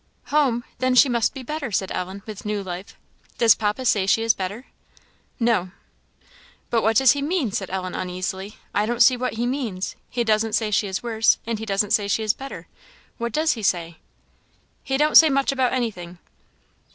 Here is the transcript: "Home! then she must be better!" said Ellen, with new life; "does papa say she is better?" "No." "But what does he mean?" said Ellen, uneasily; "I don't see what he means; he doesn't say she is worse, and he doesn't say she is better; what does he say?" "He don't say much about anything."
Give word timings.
"Home! 0.33 0.63
then 0.79 0.95
she 0.95 1.07
must 1.09 1.31
be 1.31 1.43
better!" 1.43 1.71
said 1.71 1.91
Ellen, 1.91 2.23
with 2.25 2.43
new 2.43 2.63
life; 2.63 2.97
"does 3.37 3.53
papa 3.53 3.85
say 3.85 4.07
she 4.07 4.23
is 4.23 4.33
better?" 4.33 4.65
"No." 5.39 5.69
"But 6.71 6.81
what 6.81 6.95
does 6.97 7.11
he 7.11 7.21
mean?" 7.21 7.51
said 7.51 7.69
Ellen, 7.69 7.93
uneasily; 7.93 8.57
"I 8.73 8.87
don't 8.87 9.03
see 9.03 9.15
what 9.15 9.33
he 9.33 9.45
means; 9.45 9.95
he 10.09 10.23
doesn't 10.23 10.53
say 10.53 10.71
she 10.71 10.87
is 10.87 11.03
worse, 11.03 11.37
and 11.45 11.59
he 11.59 11.67
doesn't 11.67 11.91
say 11.91 12.07
she 12.07 12.23
is 12.23 12.33
better; 12.33 12.65
what 13.19 13.31
does 13.31 13.51
he 13.51 13.61
say?" 13.61 13.97
"He 14.83 14.97
don't 14.97 15.17
say 15.19 15.29
much 15.29 15.51
about 15.51 15.71
anything." 15.71 16.17